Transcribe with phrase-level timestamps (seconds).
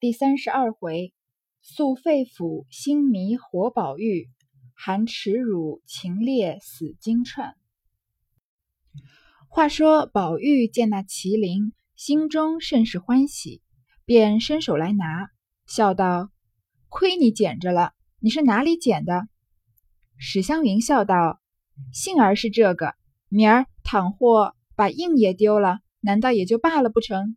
[0.00, 1.12] 第三十二回，
[1.60, 4.28] 宿肺腑，心迷活宝玉；
[4.72, 7.54] 含耻辱，情烈死金钏。
[9.48, 13.60] 话说宝玉见那麒麟，心中甚是欢喜，
[14.04, 15.30] 便伸手来拿，
[15.66, 16.30] 笑道
[16.88, 17.92] ：“亏你捡着了！
[18.20, 19.26] 你是哪里捡的？”
[20.16, 21.40] 史湘云笑道
[21.92, 22.94] ：“幸而是这个，
[23.28, 27.36] 明儿倘或把印也丢了，难道也就罢了不成？”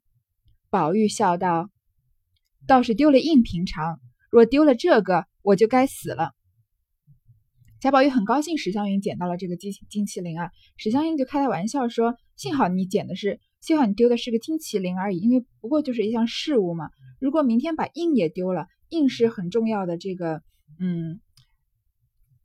[0.70, 1.71] 宝玉笑道。
[2.68, 6.32] 倒是丢了印平常，若丢了这个，我就该死了。
[7.80, 16.92] 贾宝玉很高兴史湘云捡到了这个金金麒麟啊，史湘云就开他玩笑说：“幸好你捡的是，幸好你丢的是个金麒麟而已，因为不过就是一项事物嘛。
[17.20, 20.44] 如果明天把印也丢了，印是很重要的这个，
[20.80, 21.20] 嗯，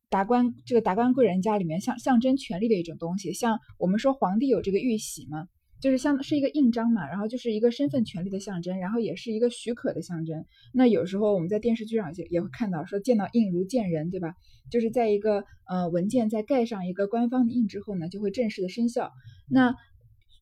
[0.09, 5.47] 达官这个达官贵人家里面象象征权力的一种东西，像我们说皇帝有这个玉玺嘛。”
[5.81, 10.45] 就是像是一个印章嘛，然后就是一个身份权利的象征，然后也是一个许可的象征。
[10.73, 14.35] 那有时候我们在电视剧上也也会看到，说见到印如见人，对吧？
[14.71, 19.13] 就是在一个呃文件在盖上一个官方的印之后呢，就会正式的生效。
[19.51, 19.75] 那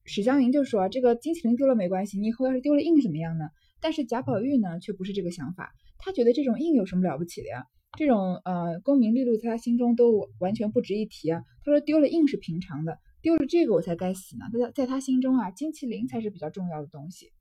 [0.04, 3.46] 史湘云就说，这个金麒麟丢了没关系，你以后要是丢了印怎么样呢？
[3.80, 7.64] 但是贾宝玉呢却不是这个想法，他觉得这种印有什么了不起的呀？
[7.98, 11.42] 这种呃功名利禄在他心中都完全不值一提啊。
[11.64, 12.98] 他说丢了印是平常的。
[13.24, 14.44] 丢了这个我才该死呢！
[14.52, 17.32] 在在他心中啊，金麒麟才是比较重要的东西。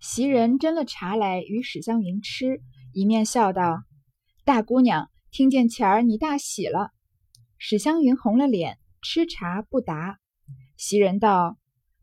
[0.00, 2.60] 袭人斟了茶来与史湘云吃，
[2.92, 3.84] 一面笑道
[4.44, 6.90] ：“大姑娘听见前儿你大喜了。”
[7.58, 10.18] 史湘云红了脸，吃茶不答。
[10.76, 11.56] 袭人道：“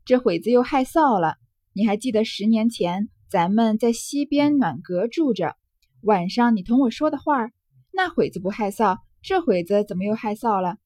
[0.06, 1.36] 这会子又害臊了。
[1.74, 5.54] 你还记得十年前咱们在西边暖阁住着，
[6.00, 7.50] 晚上你同我说的话，
[7.92, 10.78] 那会子不害臊，这会子怎么又害臊了？”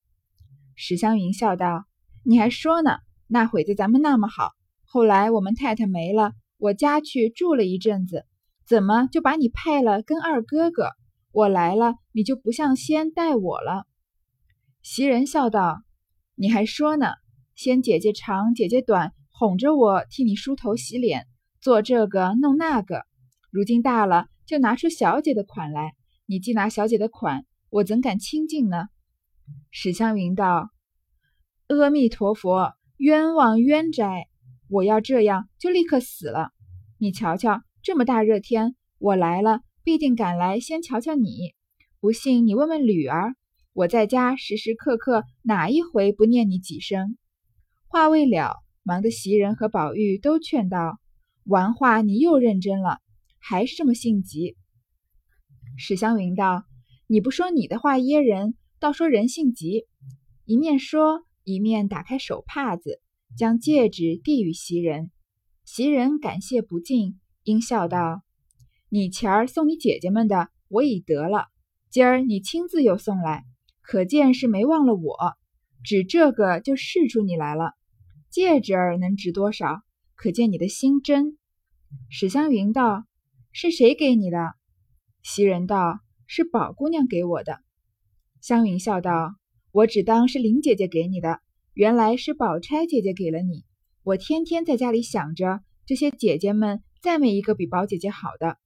[0.83, 1.85] 史湘云笑道
[2.25, 3.01] ：“你还说呢？
[3.27, 4.53] 那会子咱们那么好，
[4.87, 8.25] 后来我们太太没了，我家去住了一阵子，
[8.67, 10.89] 怎么就把你派了跟二哥哥？
[11.33, 13.85] 我来了，你就不像先待我了。”
[14.81, 15.83] 袭人笑道
[16.35, 17.09] ：“你还说呢？
[17.55, 21.27] 先姐姐长，姐姐短，哄着我替你梳头洗脸，
[21.61, 23.03] 做这个弄那个。
[23.51, 25.93] 如今大了，就拿出小姐的款来。
[26.25, 28.87] 你既拿小姐的款，我怎敢亲近呢？”
[29.71, 30.71] 史湘云道
[31.69, 34.27] ：“阿弥陀佛，冤枉冤哉！
[34.69, 36.51] 我要这样，就立刻死了。
[36.99, 41.55] 你瞧瞧，这么大热天，我来了，必定赶来先瞧瞧你。
[42.01, 43.35] 不信你问问吕儿，
[43.73, 47.17] 我在家时时刻刻哪一回不念你几声？”
[47.89, 51.01] 话未了，忙得袭人和宝玉都劝道
[51.45, 52.99] ：“玩话你又认真了，
[53.39, 54.57] 还是这么性急。”
[55.79, 56.65] 史湘云道
[57.09, 59.85] ：“你不说你的话噎人。”倒说人性急，
[60.47, 63.03] 一面说一面打开手帕子，
[63.37, 65.11] 将戒指递与袭人。
[65.67, 68.23] 袭人感谢不尽，应笑道
[68.89, 71.49] ：“你前儿送你姐姐们的，我已得了。
[71.91, 73.45] 今儿你亲自又送来，
[73.83, 75.35] 可见是没忘了我。
[75.85, 77.75] 指这个就试出你来了。
[78.31, 79.83] 戒指儿能值多少？
[80.15, 81.37] 可见你的心真。”
[82.09, 83.05] 史湘云道
[83.53, 84.55] ：“是谁给你的？”
[85.23, 87.61] 袭人道：“是宝姑娘给我的。”
[88.41, 89.37] 湘云笑道
[89.71, 91.41] ：“我只当是林姐姐给你的，
[91.75, 93.65] 原来是宝钗姐姐给了你。
[94.03, 98.57] 我天天在家里想着这些姐姐们，再没一个比宝姐姐好的。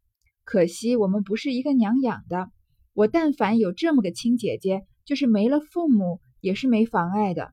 [0.45, 2.51] 可惜我们不是一个娘养的。
[2.93, 7.53] 我但凡有这么个亲姐姐，就是没了父母也是没妨碍的。”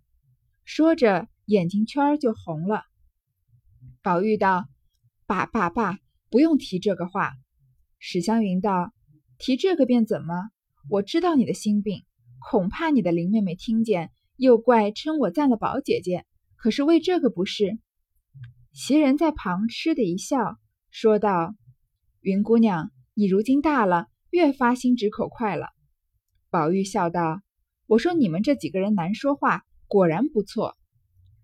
[0.64, 2.84] 说着，眼睛圈就红了。
[4.04, 4.68] 宝玉道
[5.26, 5.98] ：“爸爸爸，
[6.30, 7.32] 不用提这个话。”
[7.98, 8.94] 史湘云道
[9.40, 10.52] ：“提这个便怎么？
[10.88, 12.04] 我知道你的心病。”
[12.42, 16.26] 恐怕你的林妹妹听见，又怪称我赞了宝姐姐。
[16.56, 17.78] 可是为这个不是？
[18.74, 20.58] 袭人在旁嗤的一笑，
[20.90, 21.56] 说道
[22.22, 25.68] ：“云姑娘，你如今大了，越发心直口快了。”
[26.50, 27.42] 宝玉笑道
[27.86, 30.78] ：“我说你们这几个人难说话，果然不错。”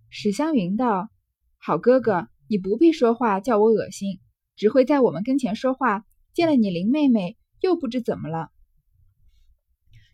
[0.09, 1.09] 史湘云道
[1.59, 4.19] ：“好哥哥，你不必说话叫我恶心，
[4.55, 8.49] 只会在我们跟前说话，见了你林妹妹，又不知怎么了。”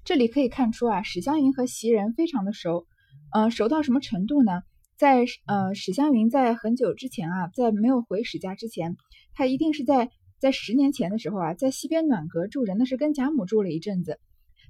[0.05, 2.85] 这里可以看出啊，史湘云和袭人非常的熟，
[3.31, 4.61] 呃，熟到什么程度呢？
[4.97, 8.97] 在呃，史湘云在很久之前啊，在没有回史家之前，
[9.33, 10.09] 她一定是在
[10.39, 14.19] 在十年前的时候啊，在西边暖阁住着，那是跟贾母住了一阵子。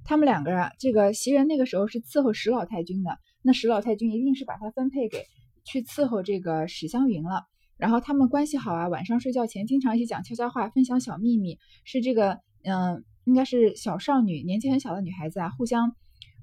[0.04, 5.24] 他们两个啊，这个袭人那个时候是伺候史老太君的，那史老太君一定是把她分配给
[5.64, 7.42] 去伺候这个史湘云了。
[7.76, 13.04] 然后他们关系好啊，晚上睡觉前经常一起讲悄悄话，分享小秘密，是这个嗯。
[13.24, 15.94] 应该是小少女，年纪很小的女孩子啊，互相，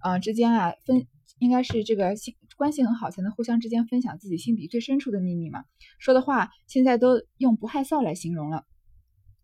[0.04, 1.08] 呃之间啊分，
[1.40, 5.64] 应该是这个心关系很好，才能互相之间分享自己心底最深处的秘密嘛。
[6.00, 8.66] 说的话现在都用不害臊来形容了。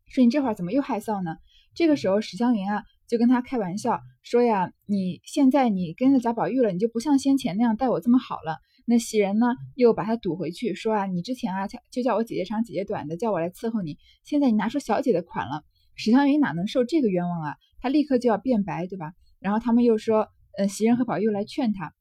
[0.08, 1.38] 说你这会儿怎么又害臊呢？
[1.74, 8.58] 这个时候史湘云啊就跟他开玩笑说呀，你现在你跟着贾宝玉了，你就不像先前那样待我这么好了。
[8.86, 15.64] 那袭人呢又把他堵回去说啊，你之前啊就叫我姐姐长姐姐短的，叫我来伺候你，现在你拿出小姐的款了。
[15.98, 17.56] 史湘云哪能受这个冤枉啊？
[17.82, 19.12] 他立刻就要辩白，对吧？
[19.40, 21.94] 然后他们又说，呃，袭人和宝玉来劝他。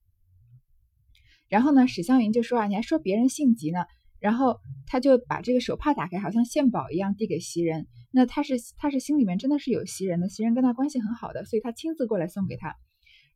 [1.49, 3.85] 然后呢，史湘云就说啊，你还说别人性急呢。
[4.19, 7.87] 然后他就把这个手帕打开，好像献宝一样递给袭人。
[8.11, 12.75] 那他是他是心里面真的是有袭人的，袭人跟他关系很好的，所以他亲自过来送给他。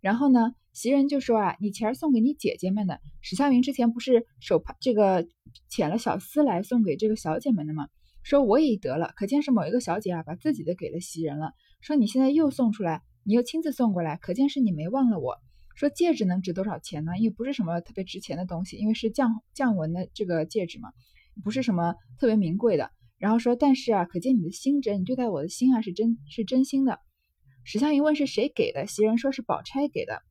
[0.00, 2.98] 然后呢，袭人就说啊，你钱儿送给你姐姐们的。
[3.20, 5.26] 史湘云之前不是手帕这个
[5.70, 7.88] 遣了小厮来送给这个小姐们的吗？
[8.22, 11.52] 说我也得了，可见是某一个小姐啊，把自己的给了袭人了。
[11.80, 15.36] 说你现在又送出来，你又亲自送过来，可见是你没忘了我。
[15.74, 17.12] 说戒指能值多少钱呢？
[17.18, 20.90] 因为不是什么特别值钱的东西，因为是降降纹的这个戒指嘛，
[21.42, 22.90] 不是什么特别名贵的。
[23.16, 26.98] 然后说，但是啊，可见你的心真，你对待我的心啊是真是真心的。
[27.64, 30.22] 史湘云问是谁给的，袭人说是宝钗给的。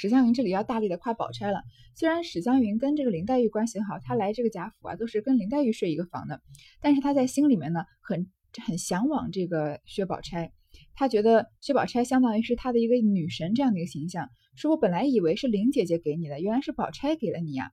[0.00, 1.64] 史湘云这里要大力的夸宝钗了。
[1.96, 6.40] 虽然史湘云跟这个林黛玉关系好，她来这个贾府啊都是跟林黛玉睡一个房的，
[6.80, 8.30] 但是她在心里面呢很
[8.64, 10.52] 很向往这个薛宝钗，
[10.94, 14.30] 她觉得薛宝钗相当于是她的一个女神这样的一个形象。
[14.54, 17.72] 说我本来以为是林姐姐给你的，原来是宝钗给了你呀。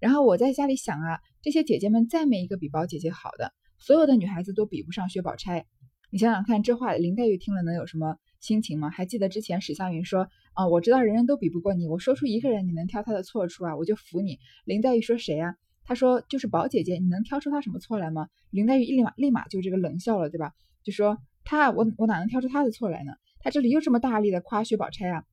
[0.00, 5.66] 然后我在家里想啊，这些姐姐们再没一个比宝姐姐好的，所有的女孩子都比不上薛宝钗。
[6.08, 8.16] 你想想看，这话林黛玉听了能有什么？
[8.38, 8.90] 心情吗？
[8.90, 14.38] 还记得之前史湘云说啊，我知道人人都比不过你，我说出一个人你能挑他的错处啊，我就服你。
[14.64, 15.54] 林黛玉说谁啊？
[15.84, 18.28] 她说就是宝姐姐，你能挑出她什么错来吗？
[18.50, 20.52] 林黛玉立马立马就这个冷笑了，对吧？
[20.82, 23.12] 就说她我我哪能挑出她的错来呢？
[23.40, 25.24] 她这里又这么大力的夸薛宝钗啊，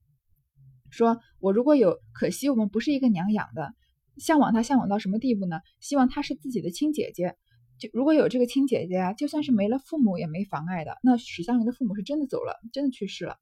[0.90, 3.72] 说我如果有，可惜我们不是一个娘养的，
[4.18, 5.60] 向往她向往到什么地步呢？
[5.80, 7.34] 希望她是自己的亲姐姐。
[7.78, 10.96] 就如果有这个亲姐姐啊，就算是没了父母也没妨碍的。
[11.02, 13.36] 那史湘云的父母是真的走了，真的去世了。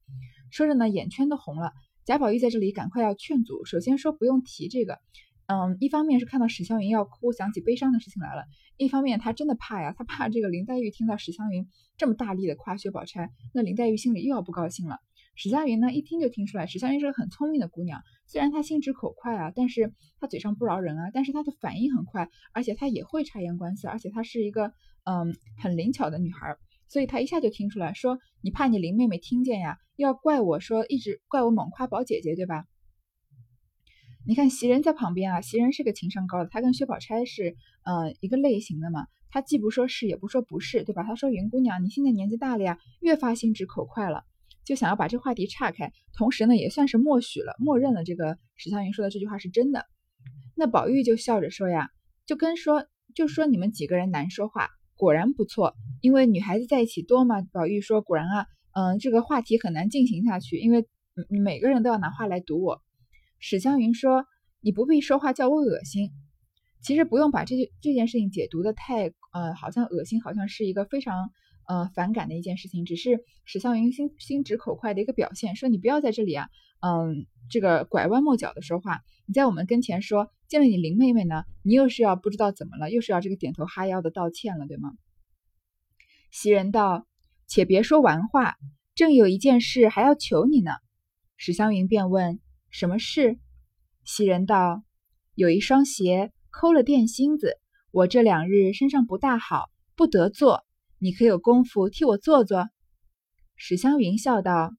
[0.51, 1.73] 说着呢，眼圈都红了。
[2.05, 4.99] 贾宝玉在这里赶快要劝阻，首先说不用提这个。
[5.47, 8.43] 嗯，一方面是看到史湘云要哭，想起悲伤的事情来了；
[8.79, 14.99] 一方面他真的怕呀，他怕这个林黛玉听到史湘云这么大力的夸薛宝钗，那林黛玉心里又要不高兴了。
[15.35, 18.03] 史湘云呢，一听就听出来，史湘云是个很聪明的姑娘。
[18.27, 24.73] 虽然她心直口快啊，但是她嘴上不饶人啊，但是她的反应很快，而且她也会察言观色，而且她是一个
[25.05, 26.57] 嗯很灵巧的女孩，
[26.89, 32.67] 所以她一下就听出来，说你怕你林妹妹听见呀，要怪我说一直怪我猛夸宝姐姐，对吧？
[34.27, 41.03] 你看袭人在旁边啊，袭人是个情商高的，她跟薛宝钗是呃一个类型的嘛，她既不说是，也不说不是，对吧？
[41.03, 44.25] 她说云姑娘，你现在年纪大了呀，越发心直口快了。
[44.65, 49.87] 就想要把这话题岔开，同时呢，也算是默许了、默认了这个史湘云说的这句话是真的。
[50.55, 51.91] 那宝玉就笑着说呀，
[52.27, 55.75] 就跟说，就说你们几个人难说话，果然不错。
[56.01, 57.43] 因为女孩子在一起多嘛。
[57.53, 60.87] 宝玉说，果然啊，嗯，这个话题很难进行下去，因为
[61.29, 62.81] 每个人都要拿话来堵我。
[63.41, 64.25] 史湘云说，
[64.61, 66.11] 你不必说话叫我恶心。
[66.83, 71.31] 其实不用把这这件事情解读的太，呃，好像恶心，好像是一个非常。
[71.67, 75.57] 呃，反感的一件事情，只是史湘云心心直口快的一个表现。
[75.57, 76.49] 说你不要在这里啊，
[76.81, 79.01] 嗯，这个拐弯抹角的说话。
[79.27, 84.93] 你在我们跟前说见了你林妹妹呢，你又是要不知道怎么了，又是要这个点头哈腰的道歉了，对吗？
[86.31, 87.07] 袭人道
[87.47, 88.57] ：“且别说完话，
[88.95, 90.73] 正有一件事还要求你呢。”
[91.37, 92.41] 史湘云便问
[92.71, 93.39] ：“什么事？”
[94.05, 94.83] 袭人道
[95.37, 97.59] ：“有一双鞋抠了垫芯子，
[97.91, 100.65] 我这两日身上不大好，不得做。”
[101.05, 102.69] 你可有功夫替我做做？
[103.57, 104.73] 史湘云笑道：“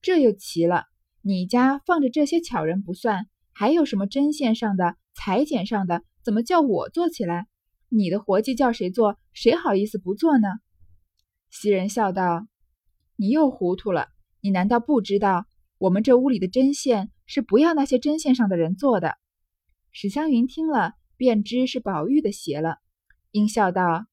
[0.00, 0.86] 这又奇了，
[1.20, 7.48] 你家放着这些巧人不算，还有什么针线上的、裁剪上的，怎么叫我做起来？
[7.90, 9.18] 你的活计叫谁做？
[9.34, 10.48] 谁好意思不做呢？”
[11.52, 12.46] 袭人笑道
[13.16, 14.08] ：“你又糊涂了，
[14.40, 15.44] 你难道不知道
[15.76, 19.18] 我们这屋里的针线是不要那些针线上的人做的？”
[19.92, 22.78] 史湘云听了，便知是宝玉的鞋了，
[23.32, 24.06] 应笑道。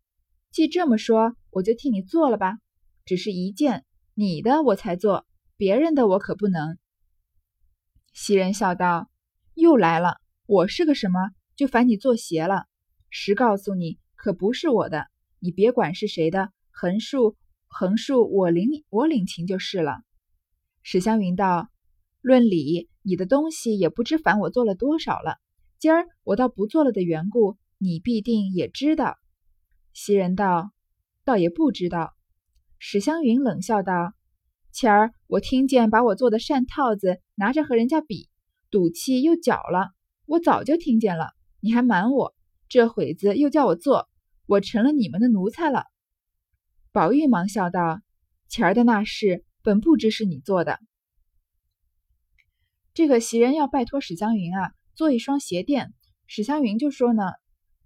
[0.51, 2.57] 既这么说，我就替你做了吧。
[3.05, 5.25] 只是一件，你的我才做，
[5.57, 6.77] 别人的我可不能。
[8.13, 9.09] 袭人笑道
[9.53, 12.65] ：“又来了，我是个什么，就烦你做鞋了？
[13.09, 15.07] 实告诉你，可不是我的，
[15.39, 17.35] 你别管是谁的，横竖
[17.67, 20.01] 横竖我领我领情就是了。”
[20.81, 21.69] 史湘云道
[22.21, 25.37] ：“论理，你的东西也不知烦我做了多少了。
[25.77, 29.17] 今儿我倒不做了的缘故，你必定也知道。”
[29.93, 30.71] 袭人道
[31.25, 32.13] ：“倒也不知道。”
[32.79, 34.13] 史湘云冷笑道
[34.71, 38.29] ：“前儿我听见把我做的扇套子拿着和人家比，
[38.71, 39.91] 赌气又搅了。
[40.25, 42.35] 我早就听见了，你还瞒我。
[42.67, 44.07] 这会子又叫我做，
[44.45, 45.85] 我成了你们的奴才了。”
[46.91, 48.01] 宝玉忙笑道
[48.47, 50.79] ：“前儿的那事，本不知是你做的。”
[52.93, 55.93] 这个袭人要拜托史湘云啊，做一双鞋垫。
[56.27, 57.23] 史湘云就说呢：“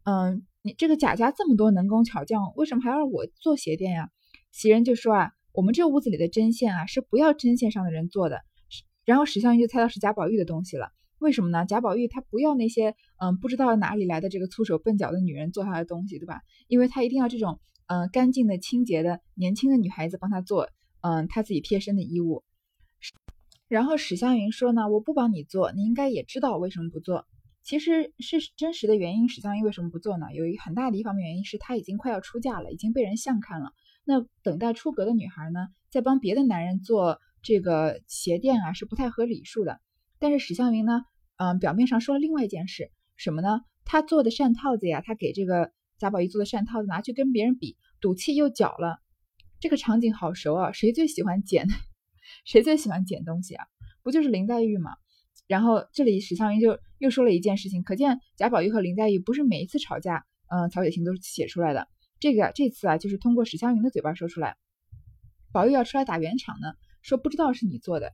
[0.03, 4.09] 嗯，你这个贾家这么多能工巧匠，为什么还要我做鞋垫呀？”
[4.51, 8.41] 袭人就说：“啊，我们这屋子里的针线啊，是不要针线上的人做的。”
[9.03, 10.91] 然后史湘云就猜到是贾宝玉的东西了。
[11.19, 11.65] 为什么呢？
[11.65, 16.41] 贾宝玉他不要那些嗯不知道哪里来的这个粗手笨脚的女人做他的东西，对吧？
[16.67, 20.69] 因为他一定要这种嗯干净的、清洁的、年轻的女孩子帮他做
[21.01, 22.43] 嗯他自己贴身的衣物。
[23.67, 27.25] 然后史湘云说呢，我不帮你做，你应该也知道为什么不做。
[27.63, 30.27] 其实是真实的原因，史湘云为什么不做呢？
[30.33, 33.71] 有一很大的一方面原因是她已经快要出嫁了，已经被人相看了。
[34.03, 39.79] 那等待出阁的女孩呢，在帮别的男人做这个鞋垫啊，是不太合礼数的。
[40.19, 41.01] 但是史湘云呢？
[41.37, 43.61] 嗯，表面上说了另外一件事，什么呢？
[43.85, 48.99] 他做的扇套子呀，他给这个贾宝玉做的扇套子拿去跟别人比，赌气又搅了。
[49.59, 50.71] 这个场景好熟啊！
[50.73, 51.67] 谁最喜欢捡？
[52.45, 53.65] 谁最喜欢捡东西啊？
[54.03, 54.91] 不就是林黛玉吗？
[55.47, 61.89] 然后这里史湘云就又说了一件事情，可见贾宝玉和林黛玉不是每一次吵架，嗯，曹雪芹都是写出来的。
[62.21, 64.55] 这个这次啊，就是通过史湘云的嘴巴说出来。
[65.51, 68.13] 宝玉要出来打圆场呢，说不知道是你做的。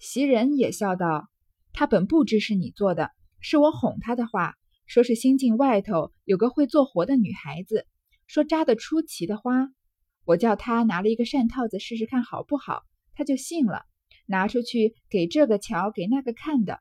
[0.00, 1.28] 袭人也笑道。
[1.72, 4.56] 他本不知是你做的，是我哄他的话，
[4.86, 7.86] 说是新境外头有个会做活的女孩子，
[8.26, 9.68] 说扎得出奇的花，
[10.24, 12.82] 我叫他拿了一个扇套子试试看好不好，
[13.14, 13.84] 他就信了，
[14.26, 16.80] 拿出去给这个瞧，给那个看的，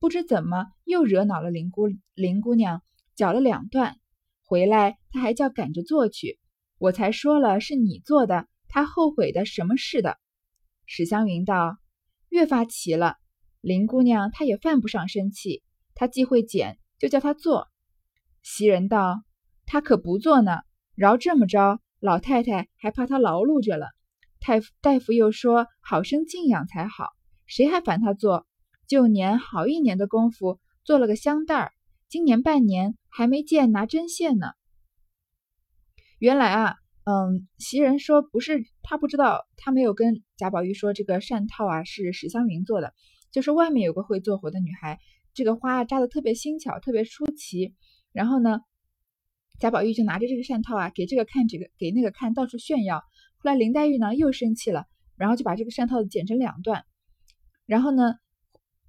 [0.00, 2.82] 不知怎么又惹恼了林姑林姑娘，
[3.14, 3.98] 搅了两段，
[4.46, 6.38] 回来他还叫赶着做去，
[6.78, 10.16] 我才说了是你做的，他后悔的什么似的。
[10.86, 11.76] 史湘云道
[12.30, 13.16] ：“越发奇了。”
[13.60, 15.62] 林姑娘她也犯不上生气，
[15.94, 17.68] 她既会剪，就叫她做。
[18.42, 19.22] 袭人道
[19.66, 20.60] ：“她可不做呢，
[20.94, 23.88] 饶这么着，老太太还怕她劳碌着了。
[24.40, 27.10] 太大夫又说好生静养才好，
[27.44, 28.46] 谁还烦她做？
[28.90, 31.72] 旧年好一年的功夫做了个香袋儿，
[32.08, 34.48] 今年半年还没见拿针线呢。
[36.18, 42.92] 原来啊，嗯，袭人说不是她不知道，她没有跟贾宝玉说这个扇套啊是史湘云做的。”
[43.30, 44.98] 就是外面有个会做活的女孩，
[45.34, 47.76] 这个花扎的特别新巧，特别出奇。
[48.10, 48.58] 然后呢，
[49.60, 52.98] 贾宝玉就拿着这个扇套啊，给这个看，这个给那个看，到处炫耀。
[53.36, 56.84] 后来林黛玉呢又生气了，然后就把这个扇套剪成两段。
[57.66, 58.16] 然后呢，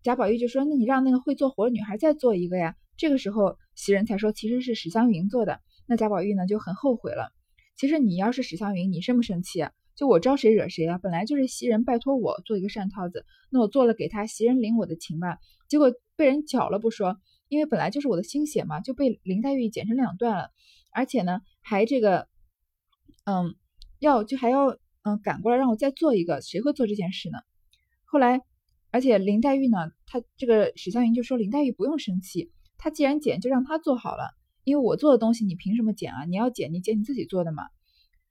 [0.03, 7.31] 贾宝玉就说：“那你让那个会做活的女孩再做一个呀。”这个时候袭人才说：“其实是史湘云做的。”那贾宝玉呢就很后悔了。
[7.75, 9.71] 其实你要是史湘云，你生不生气啊？
[9.95, 10.97] 就我招谁惹谁啊？
[10.97, 17.17] 本来就是袭人拜托我做一个扇套子，那我做了给他，袭人领我的情吧，结果被人搅了不说，
[17.49, 20.49] 因为本来就是我的心血嘛，就被林黛玉剪成两段了，
[20.91, 22.27] 而且呢还这个，
[23.25, 23.55] 嗯，
[23.99, 27.39] 要就还要嗯赶过来让我再做一个，谁会做这件事呢？
[28.05, 28.41] 后来，
[28.91, 34.31] 而且林黛玉呢，她这个史湘云就说林黛玉不用生气，她既然剪就让她做好了，
[34.63, 36.25] 因为我做的东西你凭什么剪啊？
[36.25, 37.63] 你要剪你剪你自己做的嘛。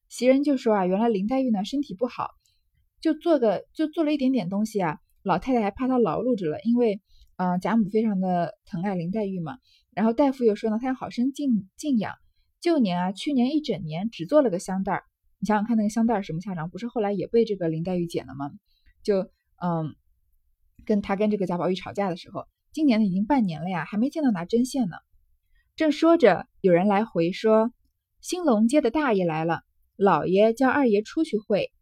[0.08, 2.30] 袭人就说啊，原来林黛玉呢身体不好，
[3.00, 4.98] 就做个就做了一点点东西啊。
[5.22, 7.00] 老太太还怕她劳碌着了，因为
[7.36, 9.58] 嗯贾母非常的疼爱林黛玉嘛。
[9.94, 12.14] 然后大夫又说呢，她要好生静静养。
[12.60, 15.04] 旧年啊，去年一整年只做了个香袋儿，
[15.38, 16.68] 你想想看那个香袋儿什么下场？
[16.68, 18.50] 不是后来也被这个林黛玉捡了吗？
[19.02, 19.30] 就
[19.62, 19.94] 嗯，
[20.84, 24.96] 跟他跟这个贾宝玉吵架的时候，今年已经半年了呀，还没见到拿针线呢。
[25.76, 27.72] 正说着，有人来回说，
[28.20, 29.62] 兴隆街的大爷来了。
[29.96, 31.72] 老爷叫二爷出去会，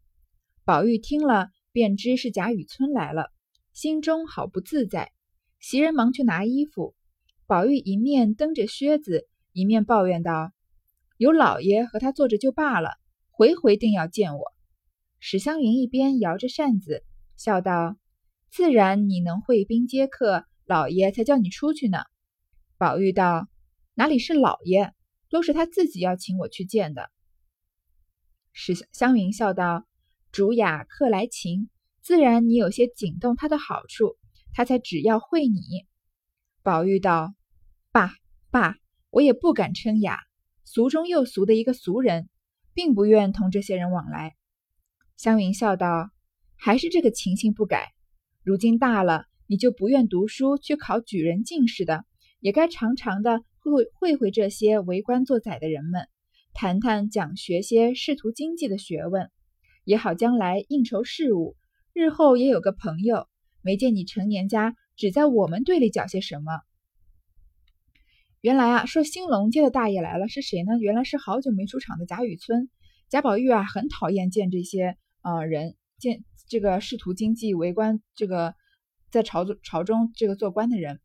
[0.65, 3.31] 宝玉听了便知是贾雨村来了，
[3.71, 5.11] 心中好不自在。
[5.59, 6.95] 袭人忙去拿衣服，
[7.47, 10.51] 宝玉一面蹬着靴子，一面抱怨道
[11.15, 12.91] ：“有老爷和他坐着就罢了，
[13.31, 14.53] 回回定要见我。”
[15.19, 17.03] 史湘云一边摇着扇子，
[17.35, 17.97] 笑道
[18.51, 21.99] ：“自然你能会宾接客，老爷才叫你出去呢。”
[22.77, 23.47] 宝玉道
[23.95, 24.93] ：“哪里是老爷，
[25.29, 27.11] 都是他自己要请我去见的。”
[28.53, 29.85] 史湘云笑道
[30.31, 31.69] ：“主雅客来情，
[32.01, 34.17] 自然你有些景动他的好处，
[34.53, 35.61] 他才只要会你。”
[36.63, 37.33] 宝玉道
[37.91, 38.13] ：“爸
[38.49, 38.75] 爸，
[39.09, 40.19] 我也不敢称雅，
[40.65, 42.29] 俗中又俗的一个俗人，
[42.73, 44.35] 并不愿同这些人往来。”
[45.15, 46.11] 湘云笑道
[46.55, 47.93] ：“还是这个情形不改。
[48.49, 52.03] 如今大了，你就不愿读书去考举人进士的，
[52.39, 56.07] 也该常常的会会会这些为官做宰的人们。”
[56.51, 59.29] 谈谈讲学些仕途经济的学问，
[59.83, 61.57] 也好将来应酬事务，
[61.93, 63.27] 日后也有个朋友。
[63.61, 66.61] 没见你成年家只在我们队里搅些什么？
[68.41, 70.79] 原来啊，说兴隆街的大爷来了是谁呢？
[70.79, 72.67] 原来是好久没出场的贾雨村。
[73.09, 78.55] 贾宝玉啊，很讨厌见这些呃人，见这个仕途经济为官，这个
[79.11, 80.99] 在朝中朝中这个做官的人。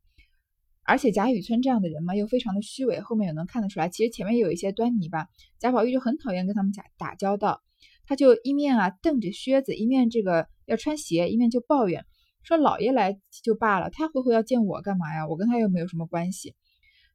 [0.86, 3.88] 而且贾雨村这样的人嘛，又非常的虚伪，后面也能看得出来。
[3.88, 5.28] 其实前面有一些端倪吧。
[5.58, 7.62] 贾宝玉就很讨厌跟他们打打交道，
[8.06, 12.04] 他就一面啊瞪着靴子，一面这个要穿鞋，一面就抱怨
[12.42, 15.26] 说：“老爷来就罢了，他回回要见我干嘛呀？
[15.26, 16.54] 我跟他又没有什么关系。”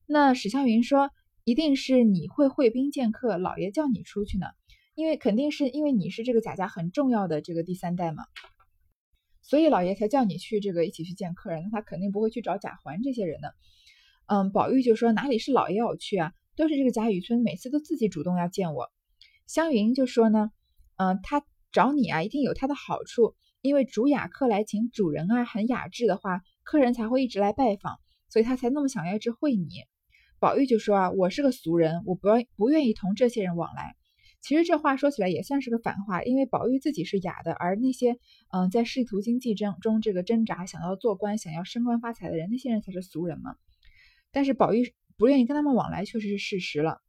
[0.07, 1.11] 那史湘云说
[1.45, 4.47] ：“一定是你会会兵见客，老爷叫你出去呢，
[4.99, 8.25] 因为肯定是因为你是这个贾家很重要的这个第三代嘛。”
[9.41, 13.55] 所以老爷才叫你去这个一起去见客人，那他肯定不会去找贾环这些人的。
[14.25, 18.91] 嗯，宝玉就说哪里是老爷要去啊，都是这个贾雨村每次都自己主动要见我。
[19.47, 20.51] 湘云就说呢，
[20.97, 29.85] 嗯，他找你啊，一定有他的好处，因为主雅客来请主人啊很雅致的话，客人才会一直来拜访，所以他才那么想要去会你。
[30.39, 32.27] 宝玉就说啊，我是个俗人，我不
[32.57, 33.95] 不愿意同这些人往来。
[34.41, 38.17] 其实这话说起来也算是个反话，因为宝玉自己是雅的，而那些
[38.53, 43.57] 嗯在仕途经济中中这个挣扎，想要做官、想要升官发财的人，那些人才是俗人嘛。
[44.31, 47.01] 但是宝玉不愿意跟他们往来，确实是事实了。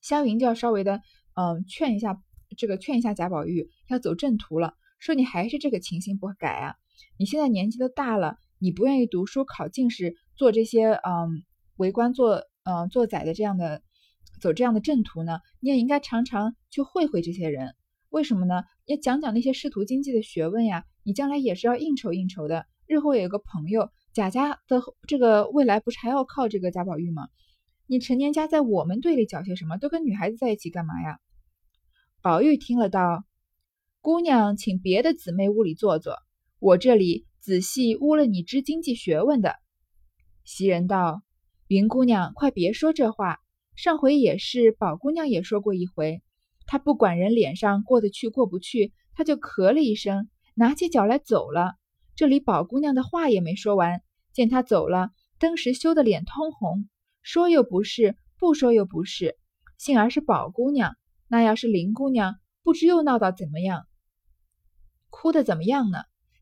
[0.00, 1.02] 湘云就要稍微的
[1.34, 2.22] 嗯劝一下
[2.56, 6.76] 这个劝一下贾宝玉要走正途了，说你还是这个情形不改啊？
[7.18, 11.42] 你现在年纪都大了，你不愿意读书考进士，做这些嗯
[11.76, 13.82] 为官做嗯做宰的这样的。
[14.42, 17.76] 走这样的正途呢，你也应该常常去会会这些人，
[18.10, 18.64] 为什么呢？
[18.84, 20.84] 也讲讲那些仕途经济的学问呀。
[21.04, 27.28] 你将来也是要应酬应酬的，日后有个朋友，贾家的这个未来不是还要靠这个贾宝玉吗？
[27.86, 29.76] 你陈年家在我们队里搅些什么？
[29.78, 31.20] 都跟女孩子在一起干嘛呀？
[32.20, 33.24] 宝玉听了道
[34.02, 36.18] ：“姑娘，请别的姊妹屋里坐坐，
[36.58, 39.54] 我这里仔细污了你知经济学问的。”
[40.44, 41.22] 袭人道
[41.68, 43.38] ：“云姑娘，快别说这话。”
[43.74, 46.22] 上回也是，宝姑娘也说过一回，
[46.66, 51.74] 她不管人脸上过得去过不去，她就咳了一声，拿起脚来走了。
[52.14, 56.88] 这里宝姑娘的话也没说完，见她走了，登时羞得脸通红，
[57.22, 59.36] 说又不是，不说又不是，
[59.78, 63.86] 幸而是宝姑娘，那要是林姑娘，不知又闹到怎么样，
[65.08, 65.98] 哭得怎么样呢？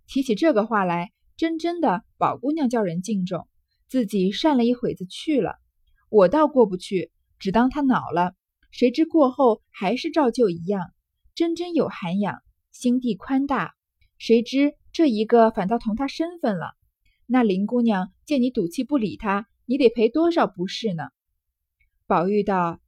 [0.08, 3.46] 提起这个话来，真真的宝姑娘叫人敬重，
[3.88, 5.54] 自己善了一会子去了，
[6.10, 7.12] 我倒过不去。
[7.40, 8.34] 只当他恼了，
[8.70, 10.92] 谁知过后还是照旧一样，
[11.34, 13.74] 真真有涵养，心地宽大。
[14.18, 16.76] 谁知这一个反倒同他身份了。
[17.26, 21.08] 那林姑娘见你赌气不理他，你得赔多少不是呢？
[22.06, 22.80] 宝玉道：“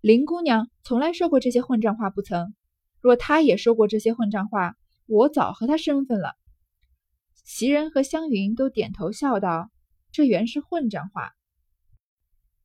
[0.00, 2.54] 林姑娘从来说过这些混账话不曾？
[3.00, 6.34] 若她也说过这些混账话，我早和她身份了。”
[7.44, 9.70] 袭人和湘云都点头笑道
[10.10, 11.32] ：“这原是混账话。”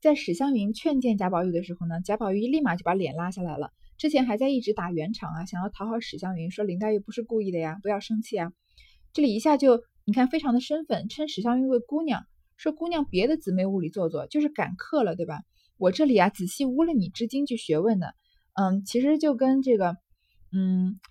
[0.07, 3.73] 在史湘云劝谏贾宝玉的时候呢，贾宝玉立马就把脸拉下来了。
[3.97, 8.53] 之前还在一直打圆场啊，想要讨好史湘云，说林黛玉不是故意的呀，不要生气啊。
[9.11, 12.23] 这里一下就你看非常的生分，称史湘云为姑娘，
[12.55, 15.41] 说姑娘别的姊妹屋里坐坐，就是赶客了，对吧？
[15.77, 18.15] 我这里啊仔细污了你之经济学问的，
[18.53, 19.97] 嗯，其实就跟这个，
[20.53, 21.01] 嗯。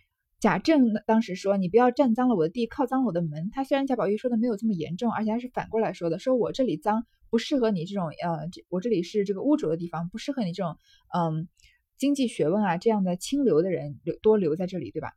[0.46, 10.76] 贾政当时说：“你不要占脏了我的地，靠脏了我的门。”他虽然贾宝玉说的没有这么严重，而且还是反过来说的，说我这里脏不适合你这种呃，我这里是这个污浊的地方，不适合你这种
[11.12, 11.48] 嗯
[11.98, 15.14] 经济学问啊这样的清流的人留多留在这里，对吧？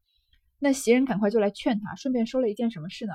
[0.58, 3.13] 那袭人赶快就来劝他，顺便说了一件什么事呢？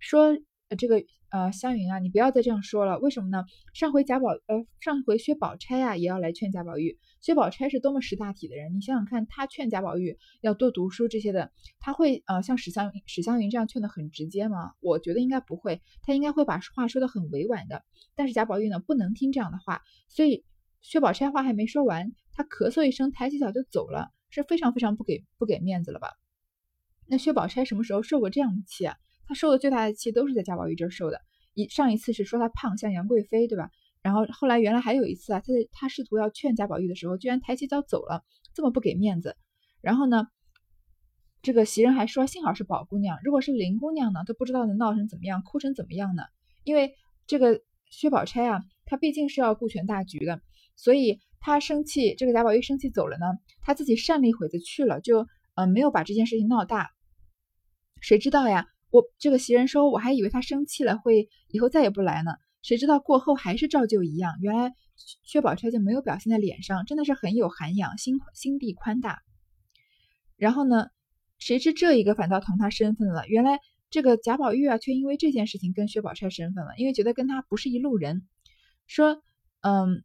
[0.00, 0.36] 说。
[0.76, 2.98] 这个呃，湘云啊，你不要再这样说了。
[2.98, 3.44] 为什么呢？
[3.72, 6.98] 上回贾宝呃，上回薛宝钗啊，也要来劝贾宝玉。
[7.20, 14.72] 薛宝钗是多么识大体的人，你想想看，她劝贾宝玉要多读书这些的，他会呃像史湘史湘云这样劝的很直接吗？
[14.80, 17.84] 我觉得应该不会，他应该会把话说的很委婉的。
[18.14, 20.44] 但是贾宝玉呢，不能听这样的话，所以
[20.82, 26.08] 薛宝钗话还没说完，他咳嗽一声，抬起脚就走了，是非常非常不给不给面子了吧？
[27.06, 28.96] 那薛宝钗什么时候受过这样的气啊？
[29.26, 31.20] 他受的最大的气都是在贾宝玉这儿受的。
[31.54, 33.70] 一上一次是说他胖像杨贵妃，对吧？
[34.02, 39.36] 然后后来原来还有一次啊，他他试图要劝贾宝玉的时候，居然抬起脚走了，这么不给面子。
[39.80, 40.26] 然后呢，
[41.42, 46.24] 这个袭人还说，幸好是宝姑娘，如果是林姑娘呢，都不知道能闹成怎么样，哭成怎么样呢？
[46.64, 46.94] 因为
[47.26, 50.40] 这个薛宝钗啊，她毕竟是要顾全大局的，
[50.74, 53.26] 所以她生气，这个贾宝玉生气走了呢，
[53.60, 56.90] 她自己善了一会子去了，就嗯没有把这件事情闹大。
[58.00, 58.66] 谁知道呀？
[58.92, 62.30] 我这个袭人说，我还以为他生气了，会以后再也不来呢。
[62.62, 64.34] 谁知道过后还是照旧一样。
[64.40, 64.72] 原来
[65.24, 69.18] 薛宝钗就没有表现在脸上，真的是很有涵养，心心地宽大。
[70.36, 70.88] 然后呢，
[71.38, 73.26] 谁知这一个反倒同他身份了。
[73.26, 73.58] 原来
[73.90, 78.28] 这个贾宝玉啊，却因为这件事情跟薛宝钗身份了，因为觉得跟他不是一路人。
[78.86, 79.22] 说，
[79.62, 80.04] 嗯，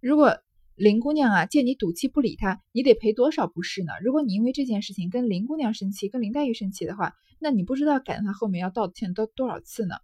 [0.00, 0.38] 如果
[0.80, 3.92] 林姑娘啊，见你赌气不理他，你得赔多少不是呢？
[4.02, 9.96] 如果你因为这件事情跟林姑娘生气，跟林黛玉生气的话，那你不知道赶他后面要道歉多多少次呢？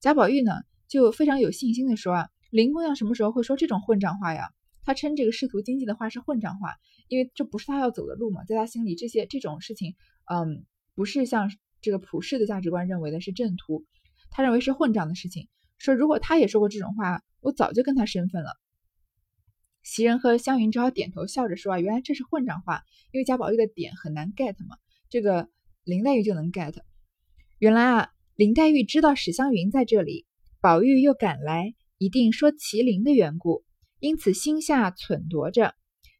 [0.00, 0.50] 贾宝玉呢，
[0.88, 4.50] 就非常有信心的说啊，林姑娘什么时候会说这种混账话呀？
[4.82, 6.74] 他称这个仕途经济的话是混账话，
[7.06, 9.94] 因为这不是他要走的路嘛，在他心里这些这种事情，
[10.28, 13.84] 嗯，不是像这个普世的价值观认为的是正途，
[14.32, 15.46] 他认为是混账的事情。
[15.78, 18.50] 说如果他也说过这种话，我早就跟他生分了。
[19.82, 24.76] 袭人和湘云只好点头笑着说啊，原来这是混账话，因为贾宝玉的点很难 get 嘛，
[25.08, 25.48] 这个
[25.84, 26.74] 林黛玉就能 get。
[27.58, 30.26] 原来啊，林黛玉知道史湘云在这里，
[30.60, 33.64] 宝玉又赶来，一定说麒麟的缘故，
[33.98, 35.74] 因此心下忖度着。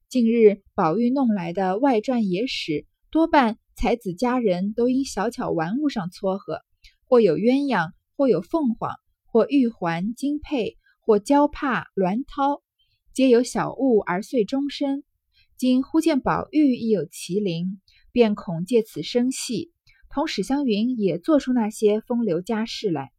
[0.08, 6.60] 近日宝玉弄来的外传野史，多半才子佳人都因小巧玩物上撮合，
[7.06, 8.92] 或有鸳鸯，或有凤凰。
[9.32, 12.62] 或玉环金佩，或娇帕鸾绦，
[13.20, 15.04] 皆有小物而遂终身。
[15.58, 17.78] 今忽见宝玉亦有麒麟，
[18.12, 19.72] 便恐借此生隙，
[20.08, 23.12] 同史湘云也做出那些风流佳事来，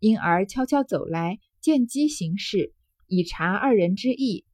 [0.00, 2.74] 因而悄悄走来，见机行事，
[3.06, 4.44] 以察二人之意。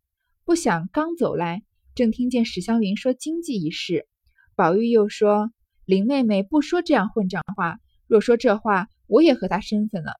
[0.44, 1.64] 不想刚走来，
[1.96, 4.07] 正听见史湘云说经济一事，
[4.54, 5.50] 宝玉又说
[5.85, 10.12] ：“林妹妹不说这样混账话，若说这话，我也和她生分了。”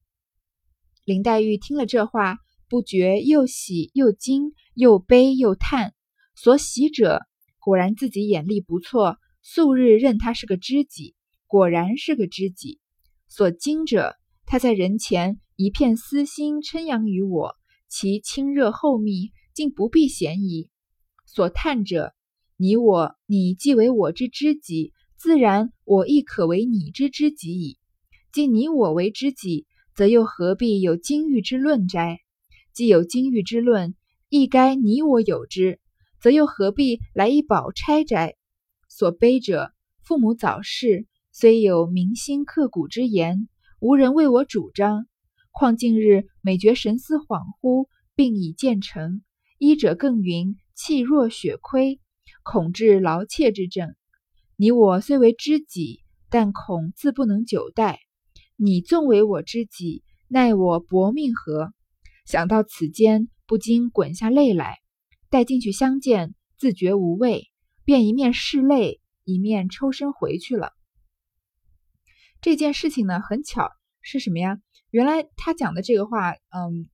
[1.06, 2.38] 林黛玉听了这话，
[2.74, 5.94] 不觉又喜又惊，又悲又叹。
[6.34, 7.20] 所喜者，
[7.60, 11.14] 果然自己眼力不错，素日认他是个知己，
[11.46, 12.80] 果然是个知己。
[13.28, 17.54] 所惊者，他在人前一片私心称扬于我，
[17.88, 20.68] 其亲热厚密，竟不必嫌疑。
[21.26, 22.12] 所叹者，
[22.56, 27.78] 你我你既为我之知己，自然我亦可为你之知己矣。
[28.32, 29.64] 既你我为知己。
[29.94, 32.18] 则又何必有金玉之论哉？
[32.74, 33.94] 既有金玉之论，
[34.28, 35.78] 亦该你我有之，
[36.20, 38.34] 则又何必来一宝钗哉？
[38.88, 45.06] 所悲者，父母早逝，虽有铭心刻骨之言，无人为我主张。
[45.52, 49.22] 况近日每觉神思恍惚，病已渐成，
[49.58, 52.00] 医者更云气若血亏，
[52.42, 53.94] 恐致劳怯之症。
[54.56, 58.00] 你我虽为知己，但恐自不能久待。
[58.56, 61.72] 你纵为我知己，奈我薄命何？
[62.24, 64.78] 想到此间，不禁滚下泪来。
[65.30, 67.50] 待进去相见，自觉无味，
[67.84, 70.72] 便一面拭泪，一面抽身回去了。
[72.40, 74.60] 这件事情呢，很巧是什么呀？
[74.90, 76.88] 原来他讲的这个话，嗯，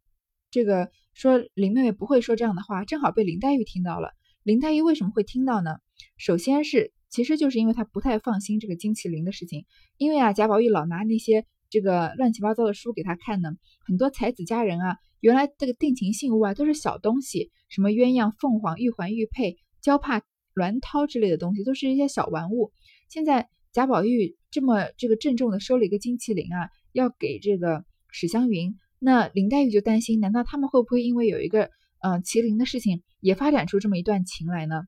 [0.51, 4.13] 这个说林妹妹不会说这样的话，正好被林黛玉听到了。
[4.43, 5.79] 林黛玉为什么会听到呢？
[6.17, 6.93] 首先是。
[7.11, 9.67] 其实就是因为他不太放心这个金麒麟的事情，
[9.97, 13.57] 因为啊，贾宝玉老拿那些这个乱七八糟的书给他看呢，
[13.87, 20.21] 很多才子佳人啊，原来这个定情信物啊都是小东西，什么鸳鸯、凤凰、玉环、玉佩、貂帕、
[20.55, 22.73] 鸾绦之类的东西，都是一些小玩物。
[23.09, 34.83] 现在贾宝玉这么这个郑重的收了一个金麒麟啊，要给这个史湘云，那林黛玉就担心，难道他们会不会因为有一个嗯麒麟的事情，也发展出这么一段情来呢？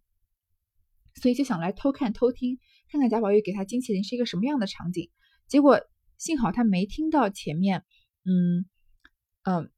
[1.20, 2.58] 所以就想来偷看偷听，
[2.90, 5.10] 看看贾宝玉给他金麒麟是一个什么样的场景。
[5.46, 5.80] 结果
[6.22, 7.82] 幸好他没听到前面，
[8.24, 8.64] 嗯
[9.42, 9.72] 嗯，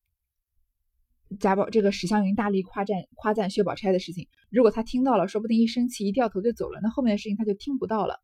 [1.40, 4.28] 贾宝这个史湘云大力夸赞夸赞薛宝钗的事情。
[4.50, 8.20] 如果他听到了，说不定一生气一掉头就走了，那后面的事情他就听不到了。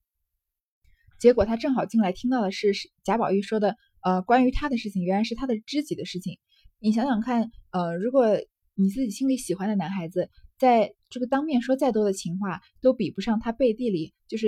[1.19, 6.39] 结果他正好进来听到的是贾宝玉说的，呃，关于他的事情，原来是他的知己的事情。
[6.79, 8.27] 你想想看，呃，如果
[8.75, 10.29] 你自己心里喜欢的男孩子。
[10.59, 14.47] 在这个当面说再多的情话，都比不上他背地里，就是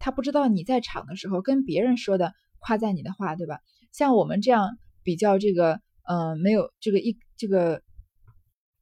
[0.00, 2.34] 他不知道你在场的时候跟别人说的
[2.66, 3.60] 夸赞你的话，对吧？
[3.92, 7.80] 像我们这样比较这个，呃，没有这个一这个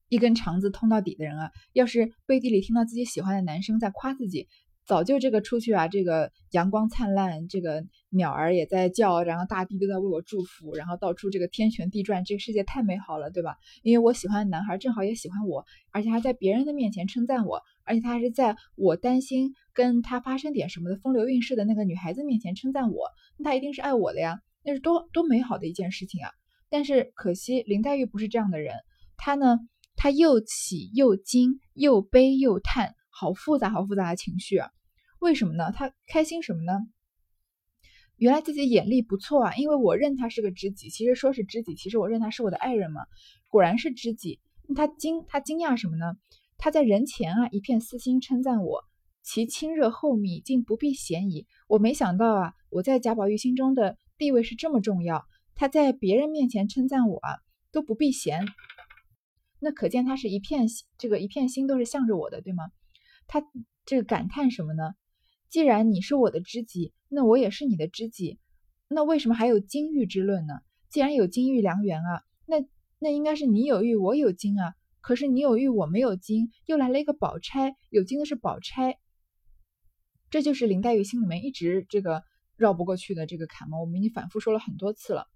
[0.08, 4.48] 一根肠子通到底的人啊，要是背地里听到自己喜欢的男生在夸自己。
[4.86, 13.56] 早就这个出去啊，这个阳光灿烂，这个鸟儿也在叫，然后大地都在为我祝福，然后到处这个天旋地转，这个世界太美好了，对吧？
[13.82, 26.30] 因为我喜欢的男孩正好也喜欢我，而且还在别人的面前称赞我，而且他还是在我担心跟他发生点什么的风流韵事的那个女孩子面前称赞我，那他一定是爱我的呀，那是多多美好的一件事情啊！
[26.68, 28.74] 但是可惜林黛玉不是这样的人，
[29.16, 29.60] 她呢，
[29.96, 32.94] 她又喜又惊，又悲又叹。
[33.16, 34.70] 好复杂，好复杂的情绪啊！
[35.20, 35.70] 为什么呢？
[35.72, 36.72] 他开心什么呢？
[38.16, 40.90] 原来自己眼力不错啊，因为我认他是个知己。
[40.90, 43.02] 其实说是知己，其实我认他是我的爱人嘛。
[43.48, 44.40] 果然是知己。
[44.74, 46.14] 他惊，他惊讶什么呢？
[46.58, 48.82] 他在人前啊，一片私心称赞我，
[49.22, 51.46] 其亲热厚密，竟不必嫌疑。
[51.68, 55.24] 我没想到啊，我在贾宝玉心中的地位是这么重要。
[55.54, 57.36] 他在别人面前称赞我啊，
[57.70, 58.46] 都不避嫌。
[59.60, 60.66] 那可见他是一片
[60.98, 62.64] 这个一片心都是向着我的，对吗？
[63.26, 63.42] 他
[63.84, 64.94] 这个感叹什么呢？
[65.48, 68.38] 既然你是我的知己，那我也是你的知己，
[68.88, 70.54] 那为什么还有金玉之论呢？
[70.90, 72.56] 既然有金玉良缘啊，那
[72.98, 74.74] 那应该是你有玉，我有金啊。
[75.00, 78.98] 可是你有玉，我没有金，又来了一个宝钗，有金的是宝钗。
[80.30, 82.24] 这就是林黛玉心里面一直这个
[82.56, 85.26] 绕不过去的这个坎嘛，我们已经反复说了很多次了。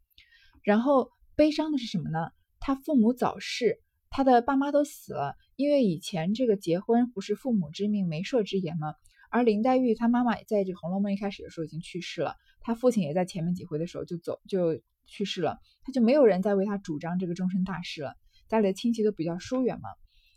[0.62, 2.30] 然后悲伤的是什么呢？
[2.60, 5.34] 他父母早逝，他的爸妈都死了。
[5.56, 8.94] 因为以前这个结婚不是父母之命、媒妁之言吗？
[9.30, 18.14] 而林黛玉她妈妈在这《红楼梦》一开始的时候已经去世了，她父亲也在前面几回的时候就走就去世了，他就没有人再为他主张这个终身大事了。
[18.48, 19.88] 家里的亲戚都比较疏远嘛。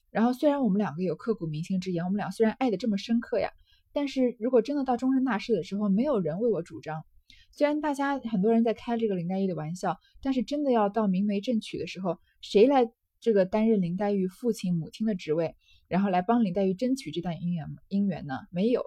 [0.10, 3.52] 然后虽然我们两个有刻骨铭心之言，我们俩虽然爱的这么深刻呀。
[3.94, 7.04] 但是如果真的到终身大事的时候，没有人为我主张。
[7.52, 12.90] 虽然大家很多人在开这个林黛玉的玩笑，但是真的要到明媒正娶的时候，谁来
[13.22, 15.56] 这个担任林黛玉父亲母亲的职位，
[15.88, 18.40] 然后来帮林黛玉争取这段姻缘姻缘呢？
[18.52, 18.84] 没有。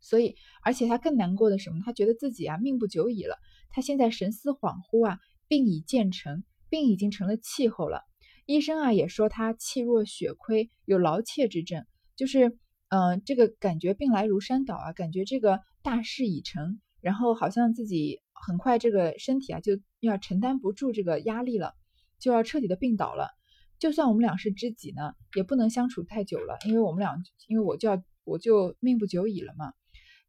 [0.00, 1.82] 所以，而且他更难过的什么？
[1.84, 3.36] 他觉得自己啊命不久矣了。
[3.68, 8.02] 他现在神思恍惚啊，病已渐成，病已经成了气候了。
[8.46, 11.84] 医生啊也说他气若血亏，有劳怯之症，
[12.16, 12.58] 就是。
[12.92, 21.76] 嗯，这个感觉病来如山倒啊，感觉这个大事已成，然后好像自己很快这个身体啊就要承担不住这个压力了，
[22.20, 23.30] 就要彻底的病倒了。
[23.78, 27.16] 就算我们俩是知己呢，也不能相处太久了，因为我们俩，
[27.48, 29.72] 因为我就要我就命不久矣了嘛。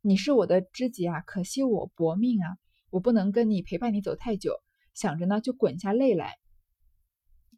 [0.02, 2.58] 你是我的知己啊，可惜我薄命啊，
[2.90, 4.56] 我不能跟你陪伴你走太久。
[4.96, 6.38] 想着呢，就滚下泪来。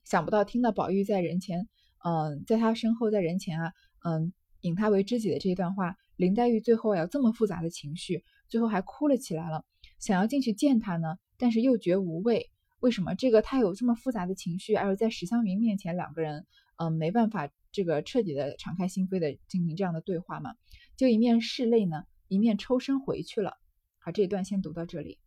[0.04, 1.70] 想不到听到宝玉在人前，
[2.04, 4.34] 嗯，在他身后在人前啊，嗯。
[4.64, 9.66] 引他为知己的这一段话，林黛玉最后有这么复杂的情绪，最后还哭了起来了。
[10.00, 12.50] 想要进去见他呢，但是又觉无味。
[12.84, 13.16] 为什么？
[13.16, 20.56] 这个他有这么复杂的情绪，而在史湘云面前，两个人嗯没办法这个彻底的敞开心扉的进行这样的对话嘛？
[20.98, 23.58] 就一面拭泪呢，一面抽身回去了。
[24.00, 25.18] 好，这一段先读到这里。